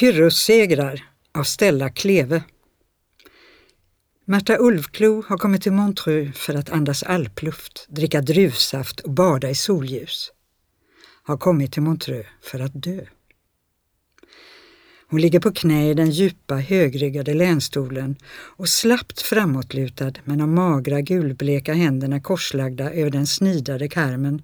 Pyrrhussegrar 0.00 1.04
av 1.34 1.44
Stella 1.44 1.90
Kleve. 1.90 2.42
Märta 4.24 4.56
Ulvklo 4.58 5.24
har 5.26 5.38
kommit 5.38 5.62
till 5.62 5.72
Montreux 5.72 6.38
för 6.38 6.54
att 6.54 6.70
andas 6.70 7.02
alpluft, 7.02 7.86
dricka 7.88 8.20
druvsaft 8.20 9.00
och 9.00 9.10
bada 9.10 9.50
i 9.50 9.54
solljus. 9.54 10.32
Har 11.22 11.36
kommit 11.36 11.72
till 11.72 11.82
Montreux 11.82 12.28
för 12.42 12.60
att 12.60 12.82
dö. 12.82 13.00
Hon 15.10 15.20
ligger 15.20 15.40
på 15.40 15.52
knä 15.52 15.90
i 15.90 15.94
den 15.94 16.10
djupa 16.10 16.56
högryggade 16.56 17.34
länstolen 17.34 18.16
och 18.32 18.68
slappt 18.68 19.20
framåtlutad 19.20 20.12
med 20.24 20.38
de 20.38 20.54
magra 20.54 21.00
gulbleka 21.00 21.74
händerna 21.74 22.20
korslagda 22.20 22.92
över 22.92 23.10
den 23.10 23.26
snidade 23.26 23.88
karmen 23.88 24.42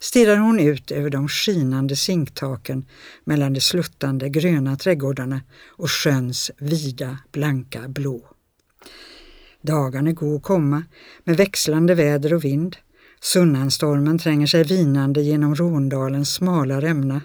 stirrar 0.00 0.36
hon 0.36 0.60
ut 0.60 0.90
över 0.90 1.10
de 1.10 1.28
skinande 1.28 1.96
zinktaken 1.96 2.86
mellan 3.24 3.52
de 3.52 3.60
sluttande 3.60 4.28
gröna 4.28 4.76
trädgårdarna 4.76 5.40
och 5.66 5.90
sjöns 5.90 6.50
vida 6.58 7.18
blanka 7.32 7.88
blå. 7.88 8.28
Dagarna 9.62 10.12
går 10.12 10.34
och 10.34 10.42
komma 10.42 10.84
med 11.24 11.36
växlande 11.36 11.94
väder 11.94 12.34
och 12.34 12.44
vind 12.44 12.76
Sunnanstormen 13.20 14.18
tränger 14.18 14.46
sig 14.46 14.64
vinande 14.64 15.22
genom 15.22 15.54
Rondalens 15.54 16.34
smala 16.34 16.80
rämna, 16.80 17.20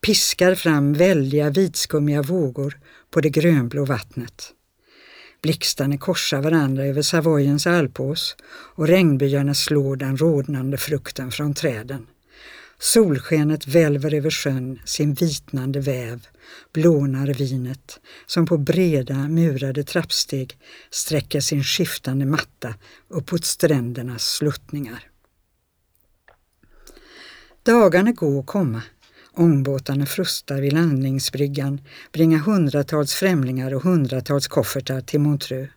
piskar 0.00 0.54
fram 0.54 0.92
väldiga 0.92 1.50
vitskummiga 1.50 2.22
vågor 2.22 2.78
på 3.10 3.20
det 3.20 3.30
grönblå 3.30 3.84
vattnet. 3.84 4.52
Blixtarna 5.42 5.98
korsar 5.98 6.42
varandra 6.42 6.84
över 6.84 7.02
Savoyens 7.02 7.66
alpås 7.66 8.36
och 8.48 8.88
regnbyarna 8.88 9.54
slår 9.54 9.96
den 9.96 10.16
rodnande 10.16 10.76
frukten 10.76 11.30
från 11.30 11.54
träden. 11.54 12.06
Solskenet 12.78 13.66
välver 13.66 14.14
över 14.14 14.30
sjön 14.30 14.80
sin 14.84 15.14
vitnande 15.14 15.80
väv, 15.80 16.26
blånar 16.72 17.26
vinet 17.26 18.00
som 18.26 18.46
på 18.46 18.58
breda 18.58 19.28
murade 19.28 19.84
trappsteg 19.84 20.58
sträcker 20.90 21.40
sin 21.40 21.64
skiftande 21.64 22.26
matta 22.26 22.74
uppåt 23.08 23.44
strändernas 23.44 24.24
sluttningar. 24.24 25.10
Dagarna 27.66 28.12
går 28.12 28.38
och 28.38 28.46
komma. 28.46 28.82
Ångbåtarna 29.32 30.06
frustar 30.06 30.60
vid 30.60 30.72
landningsbryggan, 30.72 31.80
bringar 32.12 32.38
hundratals 32.38 33.14
främlingar 33.14 33.74
och 33.74 33.82
hundratals 33.82 34.48
koffertar 34.48 35.00
till 35.00 35.20
Montreux. 35.20 35.70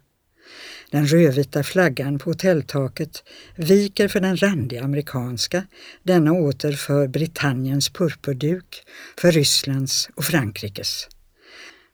Den 0.92 1.08
rödvita 1.08 1.64
flaggan 1.64 2.20
på 2.20 2.30
hotelltaket 2.30 3.23
viker 3.56 4.08
för 4.08 4.20
den 4.20 4.42
randiga 4.42 4.84
amerikanska, 4.84 5.64
denna 6.04 6.31
åter 6.34 6.72
för 6.72 7.08
Britanniens 7.08 7.90
purpurduk, 7.90 8.84
för 9.22 9.31
Rysslands 9.31 10.09
och 10.16 10.26
Frankrikes. 10.26 11.08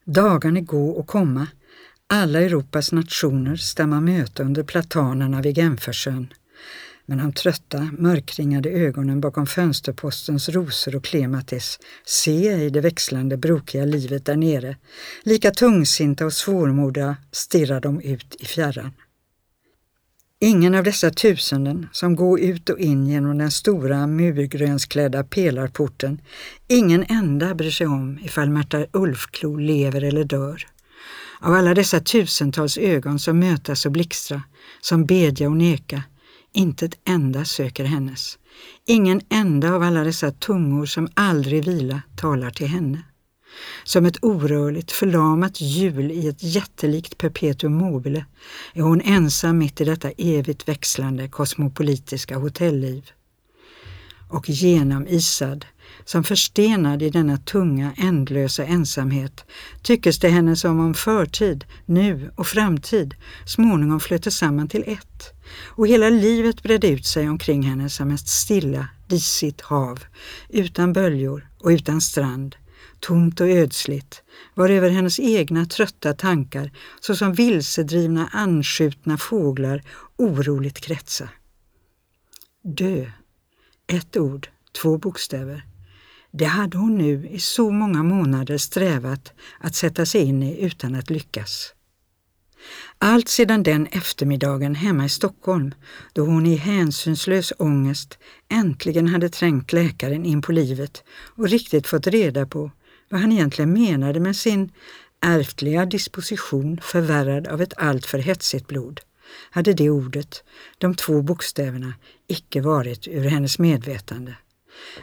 Dagarna 0.06 0.60
gå 0.60 0.90
och 0.90 1.08
komma. 1.08 1.48
Alla 2.08 2.42
Europas 2.42 2.92
nationer 2.92 3.56
stämma 3.56 4.02
möte 4.02 4.44
under 4.44 4.64
platanerna 4.64 5.42
vid 5.42 5.56
Genfersjön 5.56 6.28
men 7.06 7.18
de 7.18 7.34
trötta, 7.34 7.90
mörkringade 7.98 8.70
ögonen 8.70 9.22
bakom 9.22 9.48
fönsterpostens 9.48 10.50
rosor 10.50 10.96
och 10.96 11.04
klematis 11.04 11.80
se 12.06 12.48
ej 12.48 12.70
det 12.70 12.82
växlande, 12.82 13.38
brokiga 13.38 13.86
livet 13.86 14.26
där 14.26 14.36
nere. 14.36 14.78
Lika 15.24 15.52
tungsinta 15.52 16.26
och 16.26 16.34
svårmodiga 16.34 17.18
stirrar 17.32 17.82
de 17.82 18.02
ut 18.02 18.36
i 18.40 18.46
fjärran. 18.46 18.92
Ingen 20.40 20.76
av 20.76 20.84
dessa 20.84 21.10
tusenden 21.10 21.88
som 21.92 22.16
går 22.16 22.40
ut 22.40 22.70
och 22.70 22.80
in 22.80 23.08
genom 23.08 23.38
den 23.38 23.52
stora 23.52 24.08
murgrönsklädda 24.08 25.24
pelarporten, 25.24 26.22
ingen 26.68 27.06
enda 27.10 27.56
bryr 27.56 27.72
sig 27.72 27.88
om 27.88 28.20
ifall 28.24 28.50
Märta 28.50 28.86
Ulfklo 28.94 29.56
lever 29.56 30.04
eller 30.04 30.24
dör. 30.24 30.64
Av 31.40 31.54
alla 31.54 31.74
dessa 31.74 32.00
tusentals 32.00 32.78
ögon 32.78 33.20
som 33.20 33.40
mötas 33.40 33.86
och 33.86 33.92
blixtra, 33.92 34.44
som 34.82 35.06
bedja 35.06 35.48
och 35.48 35.58
neka, 35.58 36.04
inte 36.56 36.86
ett 36.86 37.00
enda 37.06 37.46
söker 37.46 37.84
hennes. 37.86 38.38
Ingen 38.86 39.22
enda 39.30 39.74
av 39.74 39.84
alla 39.84 40.04
dessa 40.04 40.32
tungor 40.32 40.86
som 40.86 41.08
aldrig 41.14 41.66
vila 41.66 42.02
talar 42.16 42.50
till 42.50 42.68
henne. 42.68 43.04
Som 43.84 44.06
ett 44.06 44.24
orörligt, 44.24 44.92
förlamat 44.92 45.62
hjul 45.62 46.12
i 46.12 46.28
ett 46.28 46.44
jättelikt 46.44 47.18
perpetuum 47.18 47.74
mobile 47.74 48.26
är 48.74 48.82
hon 48.82 49.02
ensam 49.02 49.58
mitt 49.58 49.82
i 49.82 49.86
detta 49.86 50.12
evigt 50.12 50.68
växlande 50.68 51.28
kosmopolitiska 51.30 52.38
hotellliv. 52.38 53.10
Och 54.30 54.50
genom 54.50 55.08
Isad 55.08 55.66
som 56.06 56.24
förstenad 56.24 57.02
i 57.02 57.10
denna 57.10 57.38
tunga, 57.38 57.94
ändlösa 57.98 58.66
ensamhet 58.66 59.46
tycktes 59.82 60.20
det 60.20 60.30
henne 60.30 60.56
som 60.56 60.80
om 60.80 60.94
förtid, 60.94 61.66
nu 61.86 62.32
och 62.36 62.48
framtid 62.48 63.16
småningom 63.46 64.00
flöt 64.00 64.34
samman 64.34 64.68
till 64.68 64.84
ett 64.88 65.34
och 65.66 65.88
hela 65.88 66.10
livet 66.10 66.64
bredde 66.64 66.88
ut 66.88 67.06
sig 67.06 67.30
omkring 67.30 67.64
henne 67.64 67.90
som 67.90 68.12
ett 68.12 68.28
stilla, 68.28 68.88
disigt 69.08 69.62
hav 69.62 70.04
utan 70.50 70.94
böljor 70.94 71.50
och 71.60 71.70
utan 71.70 72.02
strand, 72.02 72.56
tomt 73.00 73.42
och 73.42 73.48
ödsligt, 73.48 74.24
varöver 74.56 74.90
hennes 74.90 75.20
egna 75.20 75.66
trötta 75.66 76.14
tankar 76.14 76.72
såsom 77.00 77.34
vilsedrivna 77.34 78.30
anskjutna 78.32 79.18
fåglar 79.18 79.84
oroligt 80.18 80.82
kretsa. 80.82 81.30
Dö. 82.64 83.12
Ett 83.88 84.18
ord, 84.18 84.50
två 84.82 84.98
bokstäver. 84.98 85.66
Det 86.38 86.46
hade 86.46 86.78
hon 86.78 86.98
nu 86.98 87.28
i 87.28 87.40
så 87.40 87.72
många 87.72 88.04
månader 88.04 88.58
strävat 88.58 89.34
att 89.60 89.76
sätta 89.76 90.06
sig 90.06 90.22
in 90.22 90.44
i 90.44 90.62
utan 90.66 90.96
att 90.96 91.10
lyckas. 91.10 91.74
Allt 92.98 93.30
sedan 93.30 93.64
den 93.64 93.88
eftermiddagen 93.88 94.76
hemma 94.76 95.06
i 95.06 95.10
Stockholm 95.10 95.74
då 96.14 96.26
hon 96.26 96.46
i 96.46 96.56
hänsynslös 96.56 97.54
ångest 97.58 98.18
äntligen 98.50 99.08
hade 99.08 99.30
trängt 99.30 99.74
läkaren 99.74 100.26
in 100.26 100.42
på 100.42 100.52
livet 100.52 101.04
och 101.10 101.50
riktigt 101.50 101.88
fått 101.88 102.08
reda 102.08 102.46
på 102.46 102.72
vad 103.10 103.22
han 103.22 103.32
egentligen 103.32 103.74
menade 103.74 104.20
med 104.20 104.36
sin 104.36 104.72
ärftliga 105.22 105.86
disposition 105.86 106.80
förvärrad 106.82 107.48
av 107.48 107.62
ett 107.62 107.74
alltför 107.78 108.18
hetsigt 108.18 108.68
blod, 108.68 109.02
hade 109.52 109.74
det 109.74 109.90
ordet, 109.90 110.44
de 110.78 110.96
två 110.96 111.22
bokstäverna, 111.22 111.94
icke 112.28 112.62
varit 112.62 113.08
ur 113.08 113.24
hennes 113.24 113.60
medvetande. 113.60 114.36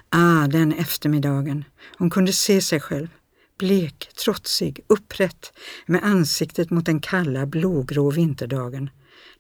Ah, 0.09 0.47
den 0.47 0.73
eftermiddagen. 0.73 1.65
Hon 1.99 2.11
kunde 2.11 2.33
se 2.33 2.61
sig 2.61 2.81
själv. 2.81 3.09
Blek, 3.59 4.09
trotsig, 4.25 4.81
upprätt 4.87 5.53
med 5.87 6.05
ansiktet 6.05 6.71
mot 6.71 6.87
den 6.87 7.01
kalla 7.01 7.47
blågrå 7.47 8.11
vinterdagen. 8.11 8.91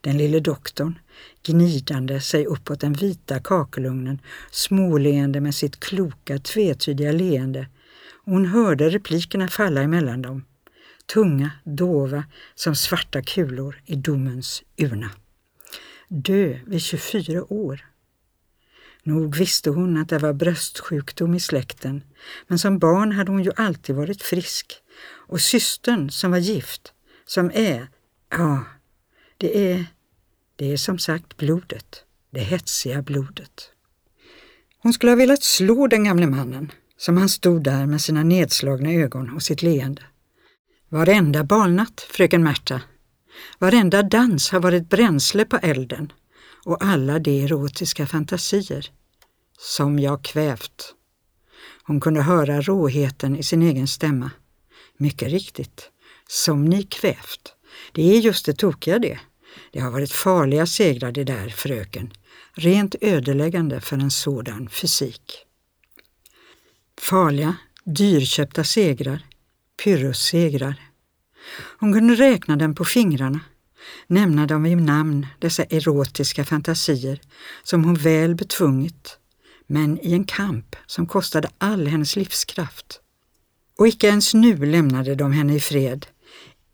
Den 0.00 0.18
lille 0.18 0.40
doktorn, 0.40 0.98
gnidande 1.42 2.20
sig 2.20 2.46
uppåt 2.46 2.80
den 2.80 2.92
vita 2.92 3.40
kakelugnen, 3.40 4.20
småleende 4.50 5.40
med 5.40 5.54
sitt 5.54 5.80
kloka, 5.80 6.38
tvetydiga 6.38 7.12
leende. 7.12 7.66
hon 8.24 8.46
hörde 8.46 8.90
replikerna 8.90 9.48
falla 9.48 9.82
emellan 9.82 10.22
dem. 10.22 10.44
Tunga, 11.14 11.50
dova, 11.64 12.24
som 12.54 12.74
svarta 12.74 13.22
kulor 13.22 13.82
i 13.86 13.94
domens 13.94 14.62
urna. 14.76 15.10
Dö 16.08 16.58
vid 16.66 16.82
24 16.82 17.52
år. 17.52 17.91
Nog 19.04 19.36
visste 19.36 19.70
hon 19.70 19.96
att 19.96 20.08
det 20.08 20.18
var 20.18 20.32
bröstsjukdom 20.32 21.34
i 21.34 21.40
släkten, 21.40 22.02
men 22.46 22.58
som 22.58 22.78
barn 22.78 23.12
hade 23.12 23.32
hon 23.32 23.42
ju 23.42 23.52
alltid 23.56 23.96
varit 23.96 24.22
frisk. 24.22 24.72
Och 25.28 25.40
systern 25.40 26.10
som 26.10 26.30
var 26.30 26.38
gift, 26.38 26.92
som 27.26 27.50
är, 27.54 27.88
ja, 28.30 28.64
det 29.36 29.72
är, 29.72 29.86
det 30.56 30.72
är 30.72 30.76
som 30.76 30.98
sagt 30.98 31.36
blodet, 31.36 32.04
det 32.30 32.40
hetsiga 32.40 33.02
blodet. 33.02 33.70
Hon 34.78 34.92
skulle 34.92 35.12
ha 35.12 35.16
velat 35.16 35.42
slå 35.42 35.86
den 35.86 36.04
gamle 36.04 36.26
mannen, 36.26 36.72
som 36.96 37.16
han 37.16 37.28
stod 37.28 37.64
där 37.64 37.86
med 37.86 38.00
sina 38.00 38.22
nedslagna 38.22 38.92
ögon 38.92 39.34
och 39.34 39.42
sitt 39.42 39.62
leende. 39.62 40.02
Varenda 40.88 41.44
balnatt, 41.44 42.00
fröken 42.00 42.42
Märta. 42.42 42.80
Varenda 43.58 44.02
dans 44.02 44.50
har 44.50 44.60
varit 44.60 44.88
bränsle 44.88 45.44
på 45.44 45.56
elden 45.56 46.12
och 46.64 46.84
alla 46.84 47.18
de 47.18 47.44
erotiska 47.44 48.06
fantasier 48.06 48.90
som 49.58 49.98
jag 49.98 50.24
kvävt. 50.24 50.94
Hon 51.84 52.00
kunde 52.00 52.22
höra 52.22 52.60
råheten 52.60 53.36
i 53.36 53.42
sin 53.42 53.62
egen 53.62 53.88
stämma. 53.88 54.30
Mycket 54.96 55.28
riktigt, 55.28 55.90
som 56.28 56.64
ni 56.64 56.82
kvävt. 56.82 57.54
Det 57.92 58.16
är 58.16 58.20
just 58.20 58.46
det 58.46 58.54
tokiga 58.54 58.98
det. 58.98 59.18
Det 59.72 59.80
har 59.80 59.90
varit 59.90 60.12
farliga 60.12 60.66
segrar 60.66 61.12
det 61.12 61.24
där, 61.24 61.48
fröken. 61.48 62.12
Rent 62.52 62.94
ödeläggande 63.00 63.80
för 63.80 63.96
en 63.96 64.10
sådan 64.10 64.68
fysik. 64.68 65.46
Farliga, 67.00 67.56
dyrköpta 67.84 68.64
segrar. 68.64 69.26
Pyrrussegrar. 69.84 70.74
Hon 71.78 71.92
kunde 71.92 72.14
räkna 72.14 72.56
dem 72.56 72.74
på 72.74 72.84
fingrarna 72.84 73.40
nämna 74.06 74.46
dem 74.46 74.62
vid 74.62 74.82
namn, 74.82 75.26
dessa 75.38 75.62
erotiska 75.62 76.44
fantasier 76.44 77.20
som 77.62 77.84
hon 77.84 77.94
väl 77.94 78.34
betvunget, 78.34 79.18
men 79.66 79.98
i 80.02 80.12
en 80.12 80.24
kamp 80.24 80.76
som 80.86 81.06
kostade 81.06 81.48
all 81.58 81.86
hennes 81.86 82.16
livskraft. 82.16 83.00
Och 83.78 83.88
icke 83.88 84.06
ens 84.06 84.34
nu 84.34 84.56
lämnade 84.56 85.14
de 85.14 85.32
henne 85.32 85.54
i 85.54 85.60
fred. 85.60 86.06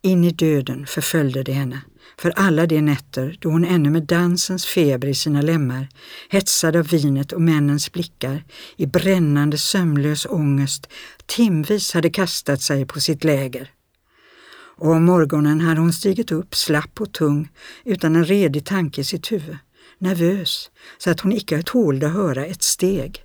In 0.02 0.24
i 0.24 0.30
döden 0.30 0.86
förföljde 0.86 1.42
de 1.42 1.52
henne, 1.52 1.80
för 2.18 2.30
alla 2.30 2.66
de 2.66 2.80
nätter 2.80 3.36
då 3.40 3.50
hon 3.50 3.64
ännu 3.64 3.90
med 3.90 4.02
dansens 4.02 4.66
feber 4.66 5.08
i 5.08 5.14
sina 5.14 5.42
lemmar, 5.42 5.88
hetsad 6.28 6.76
av 6.76 6.88
vinet 6.88 7.32
och 7.32 7.42
männens 7.42 7.92
blickar, 7.92 8.44
i 8.76 8.86
brännande 8.86 9.58
sömnlös 9.58 10.26
ångest, 10.26 10.86
timvis 11.26 11.94
hade 11.94 12.10
kastat 12.10 12.62
sig 12.62 12.86
på 12.86 13.00
sitt 13.00 13.24
läger. 13.24 13.70
Och 14.78 14.90
om 14.90 15.04
morgonen 15.04 15.60
hade 15.60 15.80
hon 15.80 15.92
stigit 15.92 16.32
upp 16.32 16.54
slapp 16.54 17.00
och 17.00 17.12
tung, 17.12 17.48
utan 17.84 18.16
en 18.16 18.24
redig 18.24 18.64
tanke 18.64 19.00
i 19.00 19.04
sitt 19.04 19.32
huvud, 19.32 19.56
nervös, 19.98 20.70
så 20.98 21.10
att 21.10 21.20
hon 21.20 21.32
icke 21.32 21.62
tålde 21.62 22.08
höra 22.08 22.46
ett 22.46 22.62
steg. 22.62 23.22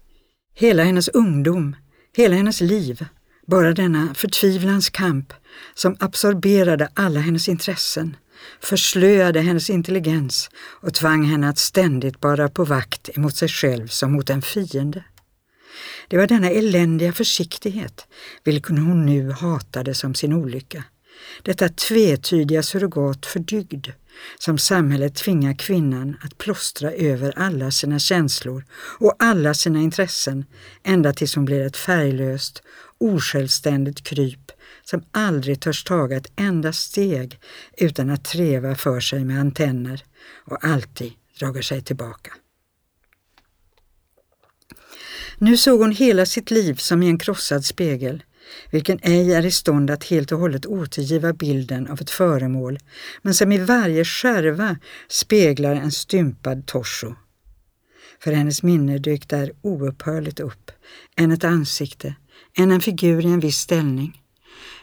Hela 0.55 0.83
hennes 0.83 1.07
ungdom, 1.07 1.75
hela 2.15 2.35
hennes 2.35 2.61
liv, 2.61 3.05
bara 3.47 3.73
denna 3.73 4.13
förtvivlans 4.13 4.89
kamp 4.89 5.33
som 5.75 5.95
absorberade 5.99 6.89
alla 6.93 7.19
hennes 7.19 7.49
intressen, 7.49 8.15
förslöade 8.61 9.41
hennes 9.41 9.69
intelligens 9.69 10.49
och 10.55 10.93
tvang 10.93 11.23
henne 11.23 11.49
att 11.49 11.57
ständigt 11.57 12.23
vara 12.23 12.49
på 12.49 12.65
vakt 12.65 13.09
emot 13.17 13.35
sig 13.35 13.49
själv 13.49 13.87
som 13.87 14.11
mot 14.11 14.29
en 14.29 14.41
fiende. 14.41 15.03
Det 16.07 16.17
var 16.17 16.27
denna 16.27 16.49
eländiga 16.49 17.13
försiktighet, 17.13 18.07
vilken 18.43 18.77
hon 18.77 19.05
nu 19.05 19.31
hatade 19.31 19.93
som 19.93 20.15
sin 20.15 20.33
olycka. 20.33 20.83
Detta 21.43 21.69
tvetydiga 21.69 22.63
surrogat 22.63 23.25
för 23.25 23.39
dygd 23.39 23.87
som 24.39 24.57
samhället 24.57 25.15
tvingar 25.15 25.53
kvinnan 25.53 26.17
att 26.21 26.37
plåstra 26.37 26.91
över 26.91 27.33
alla 27.39 27.71
sina 27.71 27.99
känslor 27.99 28.65
och 28.99 29.15
alla 29.19 29.53
sina 29.53 29.79
intressen 29.79 30.45
ända 30.83 31.13
tills 31.13 31.35
hon 31.35 31.45
blir 31.45 31.65
ett 31.65 31.77
färglöst, 31.77 32.63
osjälvständigt 32.97 34.03
kryp 34.03 34.51
som 34.83 35.03
aldrig 35.11 35.61
törs 35.61 35.83
taga 35.83 36.17
ett 36.17 36.31
enda 36.35 36.73
steg 36.73 37.39
utan 37.77 38.09
att 38.09 38.25
treva 38.25 38.75
för 38.75 38.99
sig 38.99 39.25
med 39.25 39.39
antenner 39.39 40.03
och 40.45 40.65
alltid 40.65 41.13
drager 41.39 41.61
sig 41.61 41.81
tillbaka. 41.81 42.33
Nu 45.37 45.57
såg 45.57 45.79
hon 45.79 45.91
hela 45.91 46.25
sitt 46.25 46.51
liv 46.51 46.75
som 46.75 47.03
i 47.03 47.07
en 47.07 47.19
krossad 47.19 47.65
spegel, 47.65 48.23
vilken 48.71 48.99
ej 49.01 49.33
är 49.33 49.45
i 49.45 49.51
stånd 49.51 49.91
att 49.91 50.03
helt 50.03 50.31
och 50.31 50.39
hållet 50.39 50.65
återgiva 50.65 51.33
bilden 51.33 51.87
av 51.87 52.01
ett 52.01 52.09
föremål, 52.09 52.79
men 53.21 53.33
som 53.33 53.51
i 53.51 53.57
varje 53.57 54.05
skärva 54.05 54.77
speglar 55.07 55.75
en 55.75 55.91
stympad 55.91 56.65
torso. 56.65 57.15
För 58.19 58.31
hennes 58.31 58.63
minne 58.63 58.97
dök 58.97 59.29
där 59.29 59.51
oupphörligt 59.61 60.39
upp, 60.39 60.71
än 61.15 61.31
ett 61.31 61.43
ansikte, 61.43 62.15
än 62.57 62.71
en 62.71 62.81
figur 62.81 63.25
i 63.25 63.29
en 63.29 63.39
viss 63.39 63.57
ställning, 63.57 64.21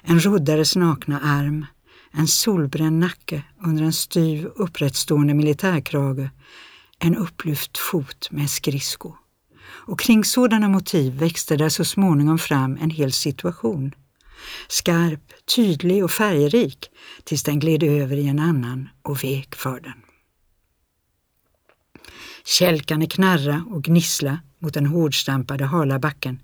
en 0.03 0.21
roddares 0.21 0.77
nakna 0.77 1.21
arm, 1.21 1.67
en 2.13 2.29
solbränd 2.29 2.99
nacke 2.99 3.43
under 3.65 3.85
en 3.85 3.93
styv 3.93 4.47
upprättstående 4.47 5.35
militärkrage, 5.35 6.29
en 6.99 7.17
upplyft 7.17 7.79
fot 7.79 8.29
med 8.31 8.51
skridsko. 8.51 9.15
Och 9.71 10.01
kring 10.01 10.25
sådana 10.25 10.69
motiv 10.69 11.13
växte 11.13 11.57
där 11.57 11.69
så 11.69 11.85
småningom 11.85 12.39
fram 12.39 12.79
en 12.81 12.91
hel 12.91 13.13
situation. 13.13 13.95
Skarp, 14.69 15.33
tydlig 15.57 16.05
och 16.05 16.11
färgrik 16.11 16.91
tills 17.25 17.43
den 17.43 17.59
gled 17.59 17.83
över 17.83 18.17
i 18.17 18.29
en 18.29 18.39
annan 18.39 18.89
och 19.03 19.25
vek 19.25 19.55
för 19.55 19.81
den. 19.81 20.03
Kälkarna 22.45 23.07
knarra 23.07 23.65
och 23.71 23.85
gnissla 23.85 24.39
mot 24.59 24.75
den 24.75 24.87
hårdstampade 24.87 25.65
hala 25.65 25.99
backen, 25.99 26.41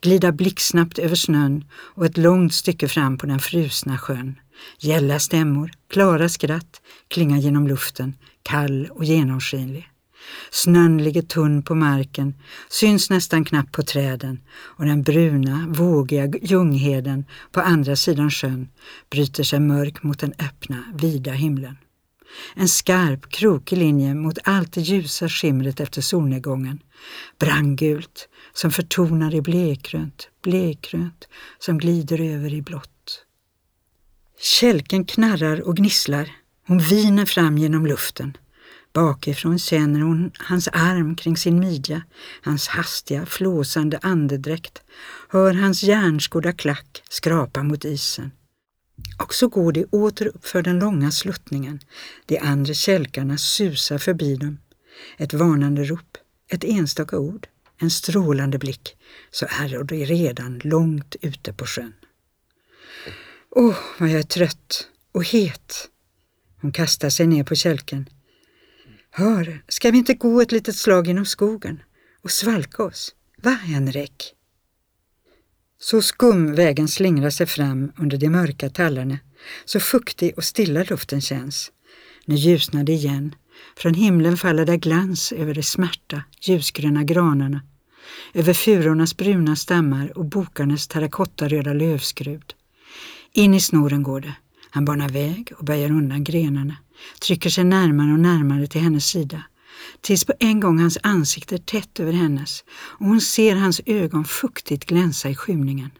glida 0.00 0.32
blixtsnabbt 0.32 0.98
över 0.98 1.16
snön 1.16 1.64
och 1.72 2.06
ett 2.06 2.16
långt 2.16 2.54
stycke 2.54 2.88
fram 2.88 3.18
på 3.18 3.26
den 3.26 3.38
frusna 3.38 3.98
sjön. 3.98 4.38
Gälla 4.78 5.18
stämmor, 5.18 5.70
klara 5.90 6.28
skratt, 6.28 6.82
klinga 7.08 7.38
genom 7.38 7.68
luften, 7.68 8.16
kall 8.42 8.88
och 8.90 9.04
genomskinlig. 9.04 9.91
Snön 10.50 11.04
ligger 11.04 11.22
tunn 11.22 11.62
på 11.62 11.74
marken, 11.74 12.34
syns 12.68 13.10
nästan 13.10 13.44
knappt 13.44 13.72
på 13.72 13.82
träden 13.82 14.40
och 14.52 14.84
den 14.84 15.02
bruna, 15.02 15.66
vågiga 15.68 16.26
Ljungheden 16.42 17.24
på 17.52 17.60
andra 17.60 17.96
sidan 17.96 18.30
sjön 18.30 18.68
bryter 19.10 19.44
sig 19.44 19.60
mörk 19.60 20.02
mot 20.02 20.18
den 20.18 20.32
öppna, 20.38 20.84
vida 20.94 21.32
himlen. 21.32 21.76
En 22.54 22.68
skarp, 22.68 23.30
krokig 23.30 23.78
linje 23.78 24.14
mot 24.14 24.38
allt 24.44 24.72
det 24.72 24.80
ljusa 24.80 25.28
skimret 25.28 25.80
efter 25.80 26.02
solnedgången. 26.02 26.78
Brandgult, 27.38 28.28
som 28.52 28.70
förtonar 28.70 29.34
i 29.34 29.40
blekgrönt, 29.40 30.28
blekgrönt, 30.42 31.28
som 31.58 31.78
glider 31.78 32.20
över 32.20 32.54
i 32.54 32.62
blått. 32.62 33.24
Kälken 34.40 35.04
knarrar 35.04 35.60
och 35.60 35.76
gnisslar. 35.76 36.30
Hon 36.66 36.78
viner 36.78 37.26
fram 37.26 37.58
genom 37.58 37.86
luften. 37.86 38.36
Bakifrån 38.92 39.58
känner 39.58 40.00
hon 40.00 40.30
hans 40.38 40.68
arm 40.68 41.16
kring 41.16 41.36
sin 41.36 41.60
midja, 41.60 42.02
hans 42.42 42.68
hastiga, 42.68 43.26
flåsande 43.26 43.98
andedräkt, 44.02 44.82
hör 45.28 45.54
hans 45.54 45.82
järnskodda 45.82 46.52
klack 46.52 47.02
skrapa 47.08 47.62
mot 47.62 47.84
isen. 47.84 48.30
Och 49.18 49.34
så 49.34 49.48
går 49.48 49.72
de 49.72 49.84
åter 49.84 50.26
upp 50.26 50.46
för 50.46 50.62
den 50.62 50.78
långa 50.78 51.10
sluttningen. 51.10 51.80
De 52.26 52.38
andra 52.38 52.74
kälkarna 52.74 53.38
susar 53.38 53.98
förbi 53.98 54.36
dem. 54.36 54.58
Ett 55.18 55.34
varnande 55.34 55.84
rop, 55.84 56.18
ett 56.48 56.64
enstaka 56.64 57.18
ord, 57.18 57.46
en 57.78 57.90
strålande 57.90 58.58
blick, 58.58 58.96
så 59.30 59.46
är 59.46 59.84
de 59.84 60.04
redan 60.04 60.60
långt 60.64 61.16
ute 61.20 61.52
på 61.52 61.66
sjön. 61.66 61.92
Åh, 63.50 63.70
oh, 63.70 63.76
vad 63.98 64.08
jag 64.08 64.18
är 64.18 64.22
trött 64.22 64.88
och 65.12 65.24
het. 65.24 65.88
Hon 66.60 66.72
kastar 66.72 67.10
sig 67.10 67.26
ner 67.26 67.44
på 67.44 67.54
kälken. 67.54 68.08
Hör, 69.14 69.62
ska 69.68 69.90
vi 69.90 69.98
inte 69.98 70.14
gå 70.14 70.40
ett 70.40 70.52
litet 70.52 70.76
slag 70.76 71.06
genom 71.06 71.24
skogen 71.24 71.82
och 72.22 72.30
svalka 72.30 72.82
oss? 72.82 73.14
Va, 73.42 73.50
Henrik? 73.50 74.34
Så 75.80 76.02
skum 76.02 76.54
vägen 76.54 76.88
slingrar 76.88 77.30
sig 77.30 77.46
fram 77.46 77.92
under 77.98 78.16
de 78.18 78.28
mörka 78.28 78.70
tallarna, 78.70 79.18
så 79.64 79.80
fuktig 79.80 80.32
och 80.36 80.44
stilla 80.44 80.82
luften 80.82 81.20
känns. 81.20 81.72
Nu 82.24 82.34
ljusnar 82.34 82.84
det 82.84 82.92
igen. 82.92 83.34
Från 83.76 83.94
himlen 83.94 84.36
faller 84.36 84.66
där 84.66 84.76
glans 84.76 85.32
över 85.32 85.54
de 85.54 85.62
smärta, 85.62 86.22
ljusgröna 86.40 87.04
granarna, 87.04 87.62
över 88.34 88.54
furornas 88.54 89.16
bruna 89.16 89.56
stammar 89.56 90.18
och 90.18 90.24
bokarnas 90.24 90.88
terrakottaröda 90.88 91.72
lövskrud. 91.72 92.54
In 93.32 93.54
i 93.54 93.60
snoren 93.60 94.02
går 94.02 94.20
det. 94.20 94.34
Han 94.70 94.84
banar 94.84 95.08
väg 95.08 95.52
och 95.58 95.64
böjer 95.64 95.90
undan 95.90 96.24
grenarna, 96.24 96.76
trycker 97.20 97.50
sig 97.50 97.64
närmare 97.64 98.12
och 98.12 98.20
närmare 98.20 98.66
till 98.66 98.80
hennes 98.80 99.06
sida 99.06 99.42
tills 100.00 100.24
på 100.24 100.32
en 100.40 100.60
gång 100.60 100.78
hans 100.78 100.98
ansikte 101.02 101.54
är 101.54 101.58
tätt 101.58 102.00
över 102.00 102.12
hennes 102.12 102.64
och 102.70 103.06
hon 103.06 103.20
ser 103.20 103.56
hans 103.56 103.80
ögon 103.86 104.24
fuktigt 104.24 104.86
glänsa 104.86 105.30
i 105.30 105.34
skymningen. 105.34 105.90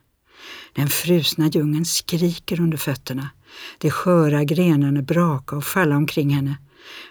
Den 0.73 0.89
frusna 0.89 1.49
djungeln 1.49 1.85
skriker 1.85 2.61
under 2.61 2.79
fötterna. 2.79 3.31
De 3.79 3.91
sköra 3.91 4.45
grenarna 4.45 5.03
braka 5.03 5.57
och 5.57 5.65
falla 5.65 5.97
omkring 5.97 6.31
henne. 6.31 6.57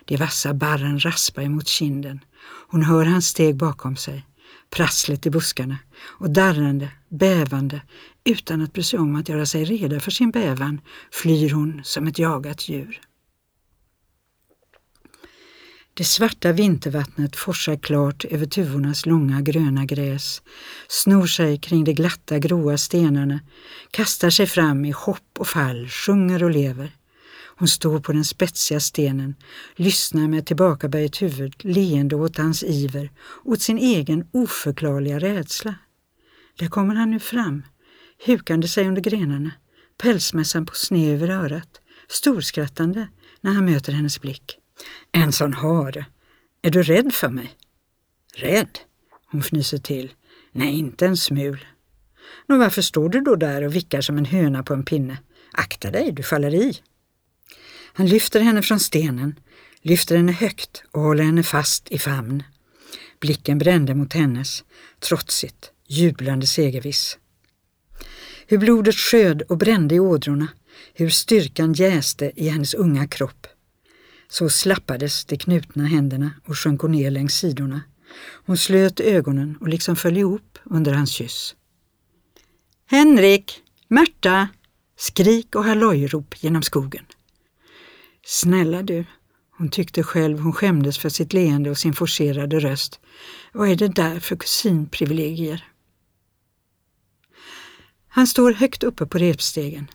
De 0.05 0.17
vassa 0.17 0.53
barren 0.53 0.99
raspar 0.99 1.41
emot 1.41 1.67
kinden. 1.67 2.19
Hon 2.67 2.83
hör 2.83 3.05
hans 3.05 3.27
steg 3.27 3.55
bakom 3.55 3.95
sig, 3.95 4.25
prasslet 4.69 5.25
i 5.25 5.29
buskarna 5.29 5.77
och 6.03 6.29
darrande, 6.29 6.89
bävande, 7.09 7.81
utan 8.23 8.61
att 8.61 8.73
bry 8.73 8.83
sig 8.83 8.99
om 8.99 9.15
att 9.15 9.29
göra 9.29 9.45
sig 9.45 9.65
reda 9.65 9.99
för 9.99 10.11
sin 10.11 10.31
bävan, 10.31 10.81
flyr 11.11 11.49
hon 11.49 11.81
som 11.83 12.07
ett 12.07 12.19
jagat 12.19 12.69
djur. 12.69 13.01
Det 15.93 16.03
svarta 16.03 16.51
vintervattnet 16.51 17.35
forsar 17.35 17.75
klart 17.75 18.25
över 18.25 18.45
tuvornas 18.45 19.05
långa 19.05 19.41
gröna 19.41 19.85
gräs, 19.85 20.41
snor 20.87 21.25
sig 21.25 21.57
kring 21.57 21.83
de 21.83 21.93
glatta 21.93 22.39
gråa 22.39 22.77
stenarna, 22.77 23.39
kastar 23.91 24.29
sig 24.29 24.47
fram 24.47 24.85
i 24.85 24.91
hopp 24.91 25.39
och 25.39 25.47
fall, 25.47 25.87
sjunger 25.87 26.43
och 26.43 26.51
lever. 26.51 26.95
Hon 27.57 27.67
står 27.67 27.99
på 27.99 28.11
den 28.11 28.25
spetsiga 28.25 28.79
stenen, 28.79 29.35
lyssnar 29.75 30.27
med 30.27 30.45
tillbakaböjt 30.45 31.21
huvud, 31.21 31.55
leende 31.59 32.15
åt 32.15 32.37
hans 32.37 32.63
iver, 32.63 33.11
åt 33.43 33.61
sin 33.61 33.77
egen 33.77 34.27
oförklarliga 34.31 35.19
rädsla. 35.19 35.75
Där 36.59 36.67
kommer 36.67 36.95
han 36.95 37.11
nu 37.11 37.19
fram, 37.19 37.63
hukande 38.25 38.67
sig 38.67 38.87
under 38.87 39.01
grenarna, 39.01 39.51
pälsmössan 40.01 40.65
på 40.65 40.75
sned 40.75 41.13
över 41.13 41.29
örat, 41.29 41.81
storskrattande 42.07 43.07
när 43.41 43.51
han 43.51 43.65
möter 43.65 43.93
hennes 43.93 44.21
blick. 44.21 44.60
En 45.11 45.31
sån 45.31 45.53
hare. 45.53 46.05
Är 46.61 46.69
du 46.69 46.83
rädd 46.83 47.13
för 47.13 47.29
mig? 47.29 47.55
Rädd? 48.35 48.79
Hon 49.25 49.41
fnyser 49.41 49.77
till. 49.77 50.13
Nej, 50.51 50.79
inte 50.79 51.05
en 51.05 51.17
smul. 51.17 51.65
Nå, 52.47 52.57
varför 52.57 52.81
står 52.81 53.09
du 53.09 53.21
då 53.21 53.35
där 53.35 53.61
och 53.61 53.75
vickar 53.75 54.01
som 54.01 54.17
en 54.17 54.25
höna 54.25 54.63
på 54.63 54.73
en 54.73 54.85
pinne? 54.85 55.17
Akta 55.51 55.91
dig, 55.91 56.11
du 56.11 56.23
faller 56.23 56.53
i. 56.53 56.79
Han 57.93 58.07
lyfter 58.07 58.39
henne 58.39 58.61
från 58.61 58.79
stenen, 58.79 59.39
lyfter 59.81 60.17
henne 60.17 60.31
högt 60.31 60.83
och 60.91 61.01
håller 61.01 61.23
henne 61.23 61.43
fast 61.43 61.91
i 61.91 61.99
famn. 61.99 62.43
Blicken 63.19 63.57
brände 63.57 63.95
mot 63.95 64.13
hennes, 64.13 64.63
trotsigt, 64.99 65.71
jublande 65.87 66.47
segerviss. 66.47 67.17
hur 68.47 68.57
blodet 68.57 68.95
sköd 68.95 69.41
och 69.41 69.57
brände 69.57 69.95
i 69.95 69.99
ådrorna, 69.99 70.47
hur 70.93 71.09
styrkan 71.09 71.73
jäste 71.73 72.31
i 72.35 72.49
hennes 72.49 72.73
unga 72.73 73.07
kropp. 73.07 73.47
Så 74.31 74.49
slappades 74.49 75.25
de 75.25 75.37
knutna 75.37 75.85
händerna 75.85 76.31
och 76.45 76.57
sjönk 76.57 76.81
hon 76.81 76.91
ner 76.91 77.11
längs 77.11 77.33
sidorna. 77.35 77.81
Hon 78.45 78.57
slöt 78.57 78.99
ögonen 78.99 79.57
och 79.61 79.67
liksom 79.67 79.95
föll 79.95 80.17
ihop 80.17 80.59
under 80.63 80.93
hans 80.93 81.11
kyss. 81.11 81.55
Henrik! 82.85 83.61
Märta! 83.87 84.47
Skrik 84.97 85.55
och 85.55 85.63
hallojrop 85.63 86.43
genom 86.43 86.63
skogen. 86.63 87.05
Snälla 88.25 88.81
du, 88.81 89.05
hon 89.57 89.69
tyckte 89.69 90.03
själv 90.03 90.39
hon 90.39 90.53
skämdes 90.53 90.97
för 90.97 91.09
sitt 91.09 91.33
leende 91.33 91.69
och 91.69 91.77
sin 91.77 91.93
forcerade 91.93 92.59
röst. 92.59 92.99
Vad 93.53 93.69
är 93.69 93.75
det 93.75 93.87
där 93.87 94.19
för 94.19 94.35
kusinprivilegier? 94.35 95.65
Han 98.07 98.27
står 98.27 98.53
högt 98.53 98.83
uppe 98.83 99.05
på 99.05 99.17
repstegen. 99.17 99.87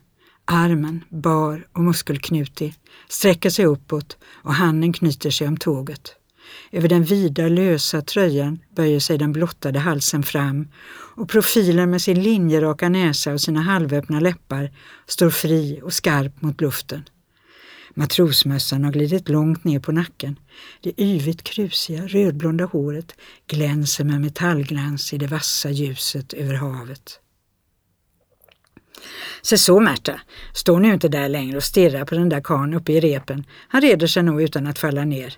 Armen, 0.49 1.05
bar 1.09 1.67
och 1.73 1.81
muskelknutig, 1.81 2.75
sträcker 3.09 3.51
sig 3.51 3.65
uppåt 3.65 4.17
och 4.25 4.55
handen 4.55 4.93
knyter 4.93 5.31
sig 5.31 5.49
om 5.49 5.57
tåget. 5.57 6.17
Över 6.73 6.89
den 6.89 7.05
vida 7.05 7.49
lösa 7.49 8.03
tröjan 8.03 8.59
böjer 8.77 9.01
sig 9.01 9.19
den 9.19 9.33
blottade 9.33 9.79
halsen 9.79 10.23
fram 10.23 10.69
och 11.17 11.29
profilen 11.29 11.91
med 11.91 12.03
sin 12.03 12.23
linjeraka 12.23 12.89
näsa 12.89 13.33
och 13.33 13.41
sina 13.41 13.63
halvöppna 13.63 14.21
läppar 14.21 14.71
står 15.07 15.31
fri 15.31 15.81
och 15.83 15.93
skarp 15.93 16.43
mot 16.43 16.61
luften. 16.61 17.03
Matrosmössan 17.95 18.85
har 18.85 18.93
glidit 18.93 19.29
långt 19.29 19.65
ner 19.65 19.81
på 19.81 19.93
nacken. 19.93 20.39
Det 20.81 21.01
yvigt 21.01 21.43
krusiga 21.43 22.07
rödblonda 22.07 22.65
håret 22.65 23.15
glänser 23.47 24.05
med 24.05 24.21
metallglans 24.21 25.13
i 25.13 25.19
det 25.19 25.27
vassa 25.27 25.71
ljuset 25.71 26.33
över 26.33 26.55
havet. 26.55 27.21
Se 29.43 29.59
så 29.59 29.81
Märta, 29.81 30.21
stå 30.53 30.79
nu 30.79 30.95
inte 30.95 31.09
där 31.09 31.29
längre 31.29 31.57
och 31.57 31.63
stirra 31.63 32.07
på 32.07 32.15
den 32.15 32.29
där 32.29 32.41
karln 32.41 32.75
uppe 32.75 32.93
i 32.93 33.01
repen. 33.01 33.45
Han 33.69 33.81
reder 33.81 34.07
sig 34.07 34.23
nog 34.23 34.43
utan 34.43 34.67
att 34.67 34.79
falla 34.79 35.05
ner. 35.05 35.35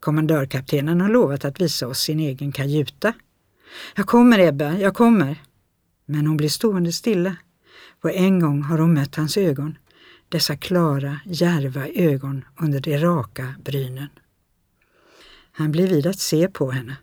Kommandörkaptenen 0.00 1.00
har 1.00 1.08
lovat 1.08 1.44
att 1.44 1.60
visa 1.60 1.88
oss 1.88 2.00
sin 2.00 2.20
egen 2.20 2.52
kajuta. 2.52 3.12
Jag 3.96 4.06
kommer 4.06 4.38
Ebba, 4.38 4.72
jag 4.72 4.94
kommer. 4.94 5.36
Men 6.06 6.26
hon 6.26 6.36
blir 6.36 6.48
stående 6.48 6.92
stilla. 6.92 7.36
På 8.00 8.10
en 8.10 8.40
gång 8.40 8.62
har 8.62 8.78
hon 8.78 8.94
mött 8.94 9.14
hans 9.14 9.36
ögon. 9.36 9.78
Dessa 10.28 10.56
klara, 10.56 11.20
järva 11.26 11.88
ögon 11.88 12.44
under 12.60 12.80
de 12.80 12.98
raka 12.98 13.54
brynen. 13.64 14.08
Han 15.52 15.72
blir 15.72 15.86
vid 15.88 16.06
att 16.06 16.18
se 16.18 16.48
på 16.48 16.70
henne 16.70 16.96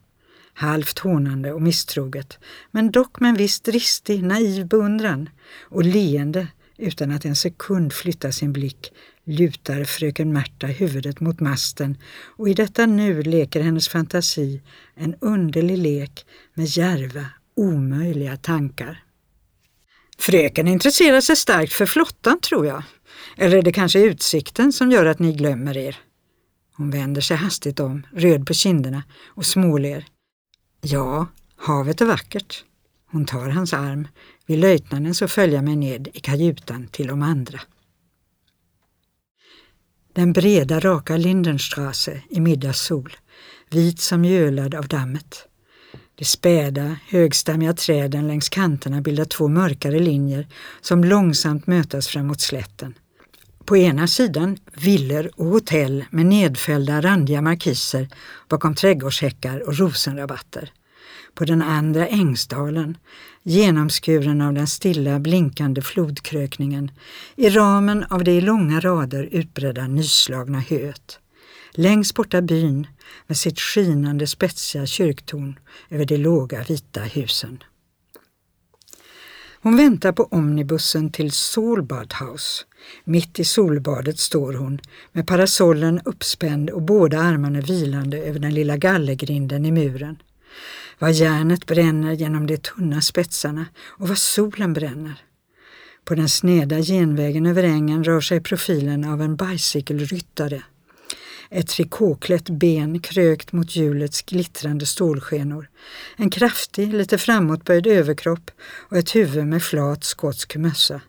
halvt 0.53 0.99
hånande 0.99 1.53
och 1.53 1.61
misstroget, 1.61 2.39
men 2.71 2.91
dock 2.91 3.19
med 3.19 3.29
en 3.29 3.35
viss 3.35 3.59
dristig, 3.59 4.23
naiv 4.23 4.67
beundran 4.67 5.29
och 5.61 5.83
leende 5.83 6.47
utan 6.77 7.11
att 7.11 7.25
en 7.25 7.35
sekund 7.35 7.93
flytta 7.93 8.31
sin 8.31 8.53
blick 8.53 8.91
lutar 9.25 9.83
fröken 9.83 10.33
Märta 10.33 10.67
huvudet 10.67 11.19
mot 11.19 11.39
masten 11.39 11.97
och 12.37 12.49
i 12.49 12.53
detta 12.53 12.85
nu 12.85 13.23
leker 13.23 13.61
hennes 13.61 13.89
fantasi 13.89 14.61
en 14.95 15.15
underlig 15.21 15.77
lek 15.77 16.25
med 16.53 16.65
järva, 16.65 17.25
omöjliga 17.55 18.37
tankar. 18.37 19.03
Fröken 20.17 20.67
intresserar 20.67 21.21
sig 21.21 21.35
starkt 21.35 21.73
för 21.73 21.85
flottan 21.85 22.39
tror 22.39 22.65
jag. 22.65 22.83
Eller 23.37 23.57
är 23.57 23.61
det 23.61 23.71
kanske 23.71 23.99
utsikten 23.99 24.73
som 24.73 24.91
gör 24.91 25.05
att 25.05 25.19
ni 25.19 25.33
glömmer 25.33 25.77
er? 25.77 25.97
Hon 26.75 26.91
vänder 26.91 27.21
sig 27.21 27.37
hastigt 27.37 27.79
om, 27.79 28.07
röd 28.15 28.47
på 28.47 28.53
kinderna 28.53 29.03
och 29.27 29.45
småler. 29.45 30.05
Ja, 30.85 31.27
havet 31.55 32.01
är 32.01 32.05
vackert. 32.05 32.63
Hon 33.11 33.25
tar 33.25 33.49
hans 33.49 33.73
arm. 33.73 34.07
Vill 34.45 34.59
löjtnanten 34.59 35.15
så 35.15 35.27
följa 35.27 35.61
mig 35.61 35.75
ned 35.75 36.07
i 36.13 36.19
kajutan 36.19 36.87
till 36.87 37.07
de 37.07 37.21
andra. 37.21 37.59
Den 40.13 40.33
breda 40.33 40.79
raka 40.79 41.17
Lindenstrasse 41.17 42.21
i 42.29 42.39
middagssol, 42.39 43.15
vit 43.69 43.99
som 43.99 44.21
mjölad 44.21 44.75
av 44.75 44.87
dammet. 44.87 45.47
De 46.15 46.25
späda, 46.25 46.95
högstammiga 47.07 47.73
träden 47.73 48.27
längs 48.27 48.49
kanterna 48.49 49.01
bildar 49.01 49.25
två 49.25 49.47
mörkare 49.47 49.99
linjer 49.99 50.47
som 50.81 51.03
långsamt 51.03 51.67
mötas 51.67 52.07
framåt 52.07 52.41
slätten. 52.41 52.93
På 53.65 53.77
ena 53.77 54.07
sidan 54.07 54.57
villor 54.73 55.31
och 55.35 55.45
hotell 55.45 56.05
med 56.09 56.25
nedfällda 56.25 57.01
randiga 57.01 57.41
markiser 57.41 58.09
bakom 58.49 58.75
trädgårdshäckar 58.75 59.67
och 59.67 59.77
rosenrabatter. 59.77 60.71
På 61.33 61.45
den 61.45 61.61
andra 61.61 62.07
ängsdalen, 62.07 62.97
genomskuren 63.43 64.41
av 64.41 64.53
den 64.53 64.67
stilla 64.67 65.19
blinkande 65.19 65.81
flodkrökningen, 65.81 66.91
i 67.35 67.49
ramen 67.49 68.05
av 68.09 68.23
det 68.23 68.31
i 68.31 68.41
långa 68.41 68.79
rader 68.79 69.29
utbredda 69.31 69.87
nyslagna 69.87 70.59
höet. 70.59 71.19
Längst 71.71 72.15
borta 72.15 72.41
byn 72.41 72.87
med 73.27 73.37
sitt 73.37 73.59
skinande 73.59 74.27
spetsiga 74.27 74.85
kyrktorn 74.85 75.59
över 75.89 76.05
de 76.05 76.17
låga 76.17 76.63
vita 76.63 77.01
husen. 77.01 77.63
Hon 79.63 79.77
väntar 79.77 80.11
på 80.11 80.23
omnibussen 80.23 81.11
till 81.11 81.31
Solbadhaus. 81.31 82.65
Mitt 83.03 83.39
i 83.39 83.43
solbadet 83.43 84.19
står 84.19 84.53
hon 84.53 84.79
med 85.11 85.27
parasollen 85.27 86.01
uppspänd 86.05 86.69
och 86.69 86.81
båda 86.81 87.19
armarna 87.19 87.61
vilande 87.61 88.17
över 88.17 88.39
den 88.39 88.53
lilla 88.53 88.77
gallergrinden 88.77 89.65
i 89.65 89.71
muren. 89.71 90.17
Vad 90.99 91.11
järnet 91.11 91.65
bränner 91.65 92.13
genom 92.13 92.47
de 92.47 92.57
tunna 92.57 93.01
spetsarna 93.01 93.65
och 93.83 94.07
vad 94.07 94.17
solen 94.17 94.73
bränner. 94.73 95.21
På 96.05 96.15
den 96.15 96.29
sneda 96.29 96.81
genvägen 96.81 97.45
över 97.45 97.63
ängen 97.63 98.03
rör 98.03 98.21
sig 98.21 98.41
profilen 98.41 99.03
av 99.03 99.21
en 99.21 99.35
bicykelryttare 99.35 100.63
ett 101.49 101.67
trikåklätt 101.67 102.49
ben 102.49 102.99
krökt 102.99 103.51
mot 103.51 103.75
hjulets 103.75 104.21
glittrande 104.21 104.85
stålskenor, 104.85 105.69
en 106.15 106.29
kraftig, 106.29 106.93
lite 106.93 107.17
framåtböjd 107.17 107.87
överkropp 107.87 108.51
och 108.89 108.97
ett 108.97 109.15
huvud 109.15 109.47
med 109.47 109.63
flat 109.63 110.03
skotsk 110.03 110.55
mössa. 110.55 111.01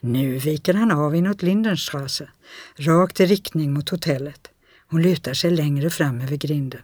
Nu 0.00 0.38
viker 0.38 0.74
han 0.74 0.90
av 0.90 1.16
inåt 1.16 1.42
Lindenstrasse, 1.42 2.28
rakt 2.76 3.20
i 3.20 3.26
riktning 3.26 3.72
mot 3.72 3.88
hotellet. 3.88 4.50
Hon 4.88 5.02
lutar 5.02 5.34
sig 5.34 5.50
längre 5.50 5.90
fram 5.90 6.20
över 6.20 6.36
grinden. 6.36 6.82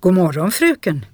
God 0.00 0.14
morgon 0.14 0.50
fröken! 0.50 1.06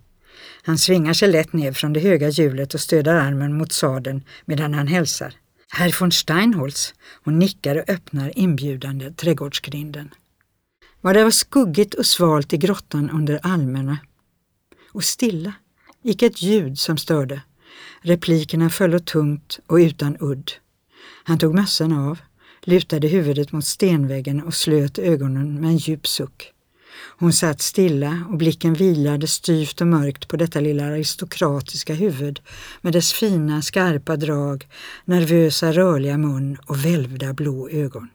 Han 0.62 0.78
svingar 0.78 1.12
sig 1.12 1.28
lätt 1.28 1.52
ner 1.52 1.72
från 1.72 1.92
det 1.92 2.00
höga 2.00 2.28
hjulet 2.28 2.74
och 2.74 2.80
stöder 2.80 3.14
armen 3.14 3.58
mot 3.58 3.72
sadeln 3.72 4.24
medan 4.44 4.74
han 4.74 4.86
hälsar. 4.86 5.34
Herr 5.72 6.00
von 6.00 6.10
Steinholz. 6.10 6.94
Hon 7.24 7.38
nickar 7.38 7.76
och 7.76 7.88
öppnar 7.88 8.38
inbjudande 8.38 9.10
trädgårdsgrinden. 9.10 10.14
Vad 11.00 11.14
det 11.14 11.24
var 11.24 11.30
skuggigt 11.30 11.94
och 11.94 12.06
svalt 12.06 12.52
i 12.52 12.56
grottan 12.56 13.10
under 13.10 13.40
almerna. 13.42 13.98
Och 14.92 15.04
stilla 15.04 15.52
gick 16.02 16.22
ett 16.22 16.42
ljud 16.42 16.78
som 16.78 16.96
störde. 16.96 17.42
Replikerna 18.00 18.70
föll 18.70 19.00
tungt 19.00 19.58
och 19.66 19.76
utan 19.76 20.16
udd. 20.20 20.52
Han 21.24 21.38
tog 21.38 21.54
mössan 21.54 21.92
av, 21.92 22.18
lutade 22.62 23.08
huvudet 23.08 23.52
mot 23.52 23.64
stenväggen 23.64 24.42
och 24.42 24.54
slöt 24.54 24.98
ögonen 24.98 25.60
med 25.60 25.70
en 25.70 25.76
djup 25.76 26.06
suck. 26.06 26.52
Hon 27.18 27.32
satt 27.32 27.62
stilla 27.62 28.24
och 28.28 28.36
blicken 28.36 28.74
vilade 28.74 29.26
styvt 29.26 29.80
och 29.80 29.86
mörkt 29.86 30.28
på 30.28 30.36
detta 30.36 30.60
lilla 30.60 30.84
aristokratiska 30.84 31.94
huvud 31.94 32.40
med 32.80 32.92
dess 32.92 33.12
fina 33.12 33.62
skarpa 33.62 34.16
drag, 34.16 34.68
nervösa 35.04 35.72
rörliga 35.72 36.18
mun 36.18 36.58
och 36.66 36.84
välvda 36.84 37.32
blå 37.32 37.68
ögon. 37.68 38.08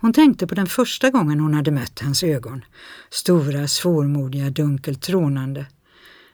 Hon 0.00 0.12
tänkte 0.12 0.46
på 0.46 0.54
den 0.54 0.66
första 0.66 1.10
gången 1.10 1.40
hon 1.40 1.54
hade 1.54 1.70
mött 1.70 2.00
hans 2.00 2.22
ögon, 2.22 2.64
stora, 3.10 3.68
svårmodiga, 3.68 4.50
dunkelt 4.50 5.02
trånande. 5.02 5.66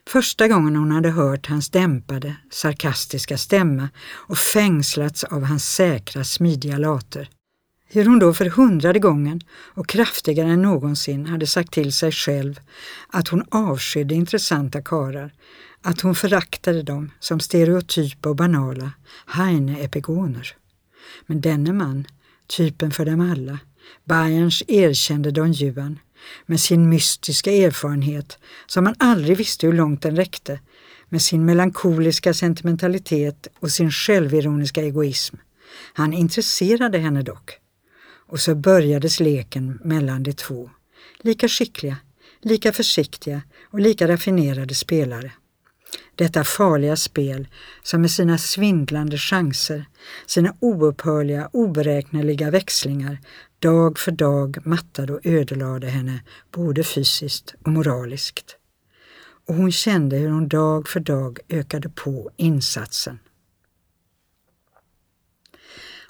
Första 0.09 0.49
gången 0.49 0.76
hon 0.76 0.90
hade 0.90 1.11
hört 1.11 1.47
hans 1.47 1.71
dämpade, 1.71 2.37
sarkastiska 2.50 3.38
stämma 3.38 3.88
och 4.11 4.38
fängslats 4.38 5.25
av 5.25 5.44
hans 5.44 5.75
säkra, 5.75 6.25
smidiga 6.25 6.78
later 6.78 7.28
hur 7.94 8.04
hon 8.04 8.18
då 8.18 8.34
för 8.34 8.44
hundrade 8.44 8.99
gången 8.99 9.40
och 9.50 9.88
kraftigare 9.88 10.49
än 10.49 10.62
någonsin 10.62 11.26
hade 11.26 11.46
sagt 11.46 11.72
till 11.72 11.92
sig 11.92 12.12
själv 12.12 12.61
att 13.08 13.28
hon 13.28 13.44
avskydde 13.50 14.14
intressanta 14.14 14.82
karar, 14.82 15.32
att 15.82 16.00
hon 16.00 16.14
föraktade 16.14 16.82
dem 16.82 17.11
som 17.20 17.40
stereotypa 17.40 18.28
och 18.28 18.37
banala 18.37 18.90
Heine-epigoner. 19.26 20.49
Men 21.26 21.40
denne 21.40 21.72
man, 21.72 22.06
typen 22.46 22.90
för 22.90 23.04
dem 23.04 23.20
alla, 23.20 23.58
Bayerns 24.04 24.62
erkände 24.68 25.30
Don 25.30 25.52
Juan, 25.52 25.99
med 26.46 26.61
sin 26.61 26.88
mystiska 26.88 27.52
erfarenhet 27.52 28.38
som 28.66 28.84
man 28.84 28.94
aldrig 28.99 29.37
visste 29.37 29.66
hur 29.66 29.75
långt 29.75 30.02
den 30.02 30.16
räckte, 30.16 30.61
med 31.08 31.22
sin 31.22 31.44
melankoliska 31.44 32.34
sentimentalitet 32.34 33.46
och 33.61 33.70
sin 33.70 33.90
självironiska 33.90 34.82
egoism. 34.82 35.37
Han 35.94 36.12
intresserade 36.12 36.99
henne 36.99 37.22
dock 37.22 37.62
och 38.32 38.40
så 38.40 38.54
börjades 38.54 39.20
leken 39.20 39.78
mellan 39.84 40.22
de 40.22 40.32
två. 40.32 40.70
Lika 41.18 41.48
skickliga, 41.48 41.96
lika 42.40 42.72
försiktiga 42.72 43.42
och 43.70 43.80
lika 43.80 44.08
raffinerade 44.08 44.74
spelare. 44.74 45.32
Detta 46.14 46.44
farliga 46.44 46.96
spel 46.96 47.48
som 47.82 48.00
med 48.00 48.10
sina 48.10 48.38
svindlande 48.38 49.18
chanser, 49.18 49.84
sina 50.26 50.54
oupphörliga, 50.60 51.48
oberäkneliga 51.52 52.50
växlingar 52.50 53.18
dag 53.58 53.98
för 53.98 54.12
dag 54.12 54.58
mattade 54.64 55.12
och 55.12 55.26
ödelade 55.26 55.86
henne 55.86 56.24
både 56.50 56.84
fysiskt 56.84 57.54
och 57.64 57.72
moraliskt. 57.72 58.56
Och 59.48 59.54
hon 59.54 59.72
kände 59.72 60.16
hur 60.16 60.28
hon 60.28 60.48
dag 60.48 60.88
för 60.88 61.00
dag 61.00 61.38
ökade 61.48 61.88
på 61.88 62.30
insatsen. 62.36 63.18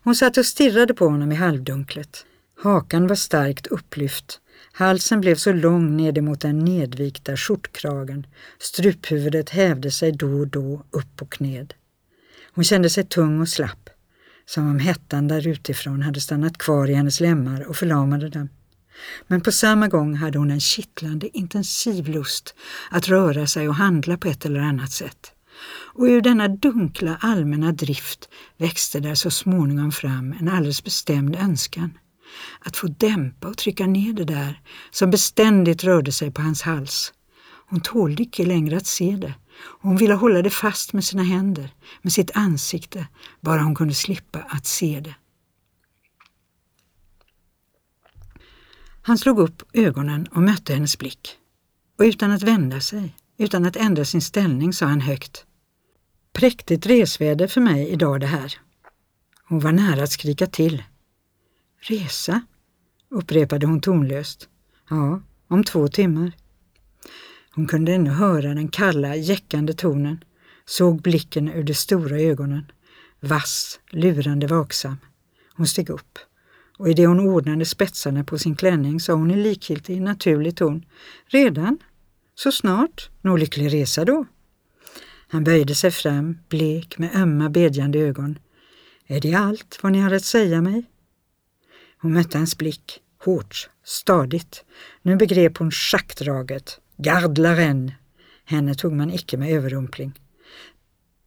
Hon 0.05 0.15
satt 0.15 0.37
och 0.37 0.47
stirrade 0.47 0.95
på 0.95 1.09
honom 1.09 1.33
i 1.33 1.35
halvdunklet. 1.35 2.27
Hakan 2.63 3.07
var 3.07 3.17
starkt 3.17 3.67
upplyft 3.67 4.41
Halsen 4.73 5.21
blev 5.21 5.35
så 5.35 5.53
lång 5.53 5.97
ned 5.97 6.25
mot 6.25 6.41
den 6.41 6.59
nedvikta 6.59 7.37
skjortkragen. 7.37 8.27
Struphuvudet 8.59 9.51
hävde 9.51 9.91
sig 9.91 10.13
då 10.13 10.39
och 10.39 10.49
då 10.49 10.85
upp 10.91 11.23
och 11.23 11.41
ned. 11.41 11.75
Hon 12.55 12.65
kände 12.65 12.91
sig 12.91 13.05
tung 13.05 13.41
och 13.41 13.49
slapp, 13.49 13.91
som 14.47 14.71
om 14.71 14.79
hettan 14.79 15.29
där 15.29 15.47
utifrån 15.47 16.03
hade 16.03 16.21
stannat 16.21 16.59
kvar 16.59 16.91
i 16.91 16.95
hennes 16.95 17.21
lemmar 17.21 17.69
och 17.69 17.77
förlamade 17.77 18.29
dem. 18.29 18.49
Men 19.27 19.41
på 19.41 19.53
samma 19.53 19.89
gång 19.89 20.15
hade 20.15 20.39
hon 20.39 20.51
en 20.51 20.61
kittlande 20.61 21.39
intensiv 21.39 22.09
lust 22.09 22.55
att 22.91 23.09
röra 23.09 23.47
sig 23.47 23.69
och 23.69 23.75
handla 23.75 24.17
på 24.17 24.29
ett 24.29 24.45
eller 24.45 24.61
annat 24.61 24.93
sätt. 24.93 25.33
Och 25.95 26.05
ur 26.05 26.21
denna 26.21 26.49
dunkla 26.49 27.19
allmänna 27.21 27.73
drift 27.73 28.29
växte 28.57 29.01
där 29.01 29.15
så 29.15 29.31
småningom 29.31 29.93
fram 29.93 30.35
en 30.41 30.49
alldeles 30.49 30.85
bestämd 30.85 31.37
önskan 31.37 31.99
att 32.61 32.77
få 32.77 32.87
dämpa 32.87 33.49
och 33.49 33.57
trycka 33.57 33.87
ner 33.87 34.13
det 34.13 34.25
där 34.25 34.61
som 34.91 35.11
beständigt 35.11 35.85
rörde 35.85 36.13
sig 36.13 36.31
på 36.31 36.43
hans 36.43 36.63
hals. 36.63 37.13
Hon 37.69 37.81
tålde 37.81 38.23
icke 38.23 38.45
längre 38.45 38.77
att 38.77 38.87
se 38.87 39.17
det. 39.17 39.35
Hon 39.81 39.97
ville 39.97 40.15
hålla 40.15 40.43
det 40.43 40.51
fast 40.51 40.93
med 40.93 41.05
sina 41.05 41.23
händer, 41.23 41.75
med 42.03 42.13
sitt 42.13 42.31
ansikte, 42.35 43.07
bara 43.41 43.63
hon 43.63 43.75
kunde 43.75 43.95
slippa 43.95 44.39
att 44.39 44.67
se 44.67 45.01
det. 45.01 45.15
Han 49.03 49.19
slog 49.19 49.39
upp 49.39 49.63
ögonen 49.73 50.27
och 50.27 50.43
mötte 50.43 50.75
hennes 50.75 50.99
blick. 50.99 51.39
Och 51.99 52.05
utan 52.05 52.31
att 52.31 52.43
vända 52.43 52.81
sig, 52.81 53.15
utan 53.43 53.65
att 53.65 53.77
ändra 53.77 54.05
sin 54.05 54.23
ställning, 54.23 54.73
sa 54.73 54.87
han 54.87 55.01
högt. 55.01 55.45
Präktigt 56.33 56.87
resväder 56.87 57.47
för 57.47 57.61
mig 57.61 57.89
idag 57.89 58.21
det 58.21 58.27
här. 58.27 58.55
Hon 59.49 59.61
var 59.61 59.73
nära 59.73 60.03
att 60.03 60.13
skrika 60.13 60.47
till. 60.47 60.83
Resa? 61.81 62.41
upprepade 63.09 63.67
hon 63.67 63.81
tonlöst. 63.81 64.49
Ja, 64.91 65.23
om 65.49 65.65
två 65.65 65.89
timmar. 65.89 66.33
Hon 67.55 67.67
kunde 67.67 67.95
ännu 67.95 68.11
höra 68.11 68.55
den 68.55 68.69
kalla, 68.69 69.17
jäckande 69.17 69.73
tonen, 69.73 70.25
såg 70.65 71.03
blicken 71.03 71.49
ur 71.49 71.63
de 71.63 71.75
stora 71.75 72.21
ögonen. 72.21 72.73
Vass, 73.21 73.81
lurande 73.91 74.47
vaksam. 74.47 74.97
Hon 75.57 75.67
steg 75.67 75.91
upp 75.91 76.19
och 76.83 76.89
i 76.89 76.95
det 76.95 77.07
hon 77.07 77.21
ordnade 77.21 77.65
spetsarna 77.65 78.25
på 78.25 78.39
sin 78.39 78.57
klänning 78.57 79.01
sa 79.01 79.13
hon 79.13 79.31
i 79.31 79.37
likgiltig, 79.37 80.03
naturlig 80.03 80.57
ton. 80.57 80.85
Redan? 81.27 81.79
Så 82.43 82.53
snart? 82.53 83.11
Nå 83.21 83.37
lycklig 83.37 83.73
resa 83.73 84.05
då. 84.05 84.27
Han 85.29 85.45
böjde 85.45 85.75
sig 85.75 85.91
fram, 85.91 86.39
blek 86.49 86.99
med 86.99 87.17
ömma 87.17 87.51
bedjande 87.51 87.99
ögon. 87.99 88.39
Är 89.07 89.21
det 89.21 89.35
allt 89.35 89.79
vad 89.83 89.93
ni 89.93 90.01
har 90.01 90.13
att 90.13 90.25
säga 90.25 90.63
mig? 90.63 90.85
Hon 91.99 92.13
mötte 92.13 92.39
hans 92.39 92.59
blick, 92.59 93.01
hårt, 93.19 93.71
stadigt. 93.85 94.65
Nu 95.03 95.17
begrep 95.17 95.59
hon 95.59 95.71
schackdraget. 95.71 96.81
Garde 96.97 97.43
la 97.43 97.57
reine. 97.57 97.93
Henne 98.45 98.75
tog 98.75 98.93
man 98.93 99.11
icke 99.11 99.37
med 99.37 99.53
överrumpling. 99.53 100.21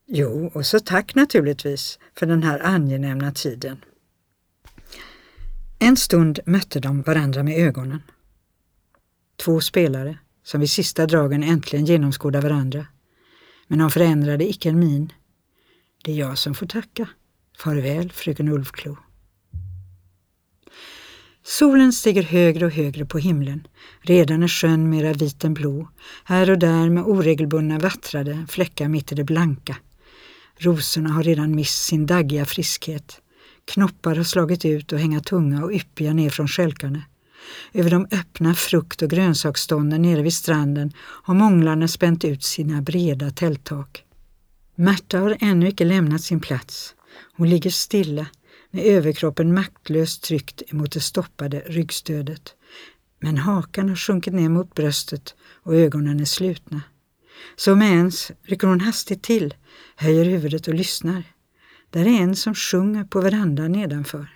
Jo, 0.08 0.52
och 0.54 0.66
så 0.66 0.80
tack 0.80 1.16
naturligtvis 1.16 2.00
för 2.16 2.26
den 2.26 2.44
här 2.44 2.60
angenämna 2.60 3.32
tiden. 3.32 3.78
En 5.80 5.98
stund 5.98 6.40
mötte 6.46 6.80
de 6.80 7.02
varandra 7.02 7.44
med 7.44 7.68
ögonen. 7.68 8.02
Två 9.38 9.62
spelare 9.62 10.18
som 10.46 10.60
vid 10.60 10.70
sista 10.70 11.06
dragen 11.06 11.44
äntligen 11.44 11.86
genomskådar 11.86 12.42
varandra. 12.42 12.88
Men 13.68 13.80
de 13.80 13.92
förändrade 13.92 14.50
icke 14.50 14.70
en 14.70 14.80
min. 14.80 15.14
Det 16.04 16.12
är 16.12 16.16
jag 16.16 16.38
som 16.38 16.56
får 16.56 16.66
tacka. 16.66 17.08
Farväl, 17.58 18.12
fröken 18.12 18.48
Ulfklo. 18.48 18.98
Solen 21.44 21.94
stiger 21.94 22.24
högre 22.24 22.66
och 22.66 22.72
högre 22.72 23.06
på 23.06 23.18
himlen. 23.18 23.68
Redan 24.02 24.44
är 24.44 24.48
sjön 24.48 24.90
mera 24.90 25.14
vit 25.14 25.44
än 25.44 25.54
blå, 25.54 25.90
här 26.24 26.50
och 26.50 26.60
där 26.60 26.90
med 26.90 27.04
oregelbundna 27.04 27.80
vattrade 27.80 28.46
fläckar 28.50 28.88
mitt 28.88 29.12
i 29.12 29.16
det 29.16 29.24
blanka. 29.24 29.78
Rosorna 30.58 31.10
har 31.10 31.24
redan 31.24 31.56
mist 31.56 31.86
sin 31.86 32.06
daggiga 32.06 32.46
friskhet. 32.46 33.22
Knoppar 33.66 34.16
har 34.16 34.24
slagit 34.24 34.66
ut 34.66 34.94
och 34.94 35.00
hänga 35.00 35.20
tunga 35.20 35.64
och 35.64 35.74
yppiga 35.74 36.14
ner 36.14 36.30
från 36.30 36.48
skälkarna. 36.48 37.02
Över 37.74 37.90
de 37.90 38.08
öppna 38.12 38.54
frukt 38.54 39.02
och 39.02 39.10
grönsaksstånden 39.10 40.02
nere 40.02 40.22
vid 40.22 40.34
stranden 40.34 40.92
har 40.98 41.34
månglarna 41.34 41.88
spänt 41.88 42.26
ut 42.26 42.44
sina 42.44 42.82
breda 42.82 43.32
tälttak. 43.32 44.04
Märta 44.76 45.20
har 45.20 45.38
ännu 45.40 45.68
icke 45.68 45.86
lämnat 45.86 46.22
sin 46.22 46.40
plats. 46.40 46.96
Hon 47.38 47.50
ligger 47.50 47.70
stilla, 47.70 48.28
med 48.72 48.86
överkroppen 48.86 49.54
maktlöst 49.54 50.24
tryckt 50.24 50.62
emot 50.68 50.92
det 50.92 51.00
stoppade 51.00 51.60
ryggstödet. 51.60 52.54
Men 53.20 53.38
hakan 53.38 53.90
har 53.90 53.96
sjunkit 53.96 54.34
ner 54.34 54.50
mot 54.50 54.74
bröstet 54.74 55.36
och 55.64 55.76
ögonen 55.76 56.20
är 56.20 56.26
slutna. 56.26 56.82
Så 57.56 57.76
med 57.76 57.92
ens 57.92 58.32
rycker 58.44 58.68
hon 58.68 58.82
hastigt 58.82 59.24
till, 59.24 59.54
höjer 59.96 60.26
huvudet 60.26 60.68
och 60.68 60.74
lyssnar. 60.74 61.24
Där 61.90 62.06
är 62.06 62.22
en 62.22 62.36
som 62.36 62.56
sjunger 62.56 63.04
på 63.04 63.22
verandan 63.22 63.72
nedanför. 63.72 64.35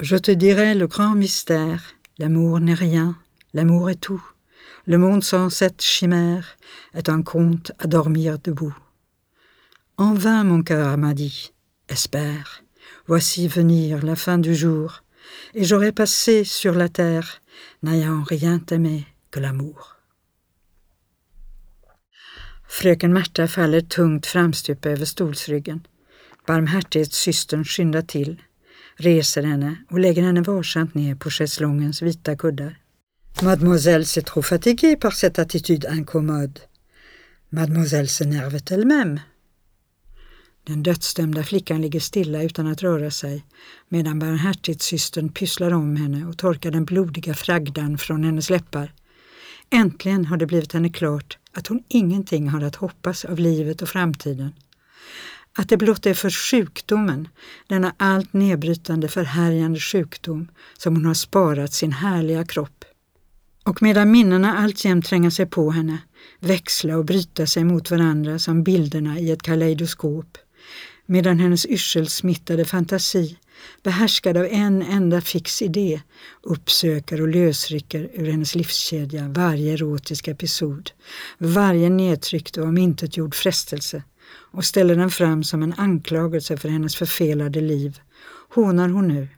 Je 0.00 0.16
te 0.16 0.30
dirai 0.30 0.74
le 0.74 0.86
grand 0.86 1.14
mystère, 1.14 1.94
l'amour 2.18 2.60
n'est 2.60 2.74
rien, 2.74 3.16
l'amour 3.52 3.90
est 3.90 4.00
tout. 4.00 4.22
Le 4.86 4.98
monde 4.98 5.24
sans 5.24 5.50
cette 5.50 5.82
chimère 5.82 6.56
est 6.94 7.08
un 7.08 7.22
conte 7.22 7.72
à 7.78 7.86
dormir 7.86 8.38
debout. 8.38 8.76
En 9.96 10.12
vain 10.14 10.44
mon 10.44 10.62
cœur 10.62 10.98
m'a 10.98 11.14
dit, 11.14 11.52
espère, 11.88 12.64
Voici 13.06 13.48
venir 13.48 14.04
la 14.04 14.16
fin 14.16 14.38
du 14.38 14.54
jour, 14.54 15.02
et 15.54 15.64
j'aurai 15.64 15.92
passé 15.92 16.44
sur 16.44 16.74
la 16.74 16.88
terre, 16.88 17.40
n'ayant 17.82 18.22
rien 18.22 18.60
aimé 18.70 19.06
que 19.30 19.40
l'amour. 19.40 19.96
Fröken 22.66 23.12
Märta 23.12 23.46
faller 23.46 23.82
tungt 23.82 24.26
framstupa 24.26 24.88
över 24.88 25.06
stolsryggen. 25.06 25.82
Till, 28.06 28.36
reser 28.96 29.42
henne 29.42 29.76
och 29.90 29.98
lägger 29.98 30.22
henne 30.22 30.42
varsamt 30.42 30.94
ner 30.94 31.14
på 31.14 31.30
schäslongens 31.30 32.02
vita 32.02 32.36
kuddar. 32.36 32.78
Mademoiselle 33.42 34.04
s'est 34.04 34.26
trop 34.26 34.42
fatiguée 34.44 34.96
par 34.96 35.12
cette 35.12 35.42
attitude 35.42 35.86
incommode. 35.90 36.60
Mademoiselle 37.50 38.08
s'énerve 38.08 38.60
elle-même. 38.70 39.20
Den 40.66 40.82
dödsdömda 40.82 41.44
flickan 41.44 41.82
ligger 41.82 42.00
stilla 42.00 42.42
utan 42.42 42.66
att 42.66 42.82
röra 42.82 43.10
sig 43.10 43.44
medan 43.88 44.18
barmhärtighetssystern 44.18 45.28
pysslar 45.28 45.72
om 45.72 45.96
henne 45.96 46.26
och 46.26 46.38
torkar 46.38 46.70
den 46.70 46.84
blodiga 46.84 47.34
fragdan 47.34 47.98
från 47.98 48.24
hennes 48.24 48.50
läppar. 48.50 48.92
Äntligen 49.70 50.24
har 50.24 50.36
det 50.36 50.46
blivit 50.46 50.72
henne 50.72 50.88
klart 50.88 51.38
att 51.52 51.66
hon 51.66 51.82
ingenting 51.88 52.48
har 52.48 52.62
att 52.62 52.76
hoppas 52.76 53.24
av 53.24 53.38
livet 53.38 53.82
och 53.82 53.88
framtiden. 53.88 54.52
Att 55.58 55.68
det 55.68 55.76
blott 55.76 56.06
är 56.06 56.14
för 56.14 56.30
sjukdomen, 56.30 57.28
denna 57.66 57.94
allt 57.96 58.32
nedbrytande 58.32 59.08
förhärjande 59.08 59.80
sjukdom, 59.80 60.48
som 60.78 60.96
hon 60.96 61.04
har 61.04 61.14
sparat 61.14 61.72
sin 61.72 61.92
härliga 61.92 62.44
kropp. 62.44 62.84
Och 63.64 63.82
medan 63.82 64.10
minnena 64.10 64.58
alltjämt 64.58 65.06
tränger 65.06 65.30
sig 65.30 65.46
på 65.46 65.70
henne, 65.70 65.98
växla 66.40 66.96
och 66.96 67.04
bryta 67.04 67.46
sig 67.46 67.64
mot 67.64 67.90
varandra 67.90 68.38
som 68.38 68.62
bilderna 68.62 69.18
i 69.18 69.30
ett 69.30 69.42
kaleidoskop, 69.42 70.38
medan 71.06 71.38
hennes 71.38 71.66
yrselsmittade 71.66 72.64
fantasi, 72.64 73.38
behärskad 73.82 74.36
av 74.36 74.46
en 74.50 74.82
enda 74.82 75.20
fix 75.20 75.62
idé, 75.62 76.00
uppsöker 76.42 77.20
och 77.20 77.28
lösrycker 77.28 78.10
ur 78.14 78.30
hennes 78.30 78.54
livskedja 78.54 79.28
varje 79.28 79.72
erotisk 79.72 80.28
episod, 80.28 80.90
varje 81.38 81.90
nedtryckt 81.90 82.56
och 82.56 82.64
omintetgjord 82.64 83.34
frestelse 83.34 84.02
och 84.34 84.64
ställer 84.64 84.96
den 84.96 85.10
fram 85.10 85.44
som 85.44 85.62
en 85.62 85.72
anklagelse 85.72 86.56
för 86.56 86.68
hennes 86.68 86.96
förfelade 86.96 87.60
liv, 87.60 88.00
hånar 88.48 88.88
hon 88.88 89.08
nu, 89.08 89.28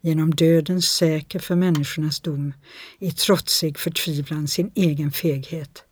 genom 0.00 0.34
dödens 0.34 0.88
säker 0.88 1.38
för 1.38 1.54
människornas 1.56 2.20
dom, 2.20 2.52
i 2.98 3.12
trotsig 3.12 3.78
förtvivlan 3.78 4.48
sin 4.48 4.70
egen 4.74 5.12
feghet, 5.12 5.84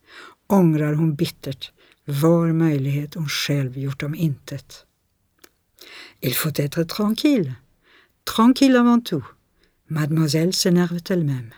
ångrar 0.47 0.95
hon 0.95 1.15
bittert 1.15 1.73
var 2.11 2.53
möjlighet 2.53 3.15
hon 3.15 3.29
själv 3.29 3.79
gjort 3.79 4.03
om 4.03 4.15
intet. 4.15 4.87
Il 6.21 6.35
faut 6.35 6.59
être 6.59 6.85
tranquille. 6.85 7.55
Tranquille 8.25 8.77
avant 8.77 9.07
tout. 9.07 9.25
Mademoiselle 9.89 10.53
s'énerve 10.53 11.01
elle-même. 11.11 11.55